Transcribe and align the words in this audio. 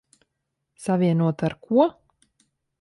Savienota 0.85 1.45
ar 1.51 1.55
ko? 1.67 1.87